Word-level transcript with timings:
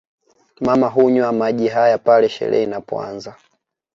Mama 0.61 0.87
hunywa 0.89 1.31
maji 1.31 1.67
haya 1.67 1.97
pale 1.97 2.29
sherehe 2.29 2.63
inapoanza 2.63 3.35